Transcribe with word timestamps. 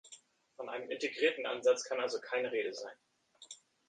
Von 0.57 0.67
einem 0.67 0.89
integrierten 0.89 1.45
Ansatz 1.45 1.83
kann 1.83 1.99
also 1.99 2.19
keine 2.21 2.51
Rede 2.51 2.73
sein. 2.73 2.95